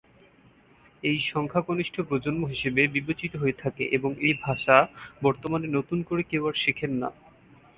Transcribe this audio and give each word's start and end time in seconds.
এই 1.03 1.17
সংখ্যা 1.31 1.61
কনিষ্ঠ 1.61 1.95
প্রজন্ম 2.01 2.41
হিসেবে 2.45 2.81
বিবেচিত 2.87 3.33
হয়ে 3.35 3.59
থাকে 3.59 3.83
এবং 3.91 4.11
এই 4.21 4.33
ভাষা 4.41 4.75
বর্তমানে 5.21 5.67
নতুন 5.67 5.99
করে 6.03 6.21
কেউ 6.23 6.43
আর 6.47 6.55
শেখেন 6.63 6.91
না। 6.93 7.09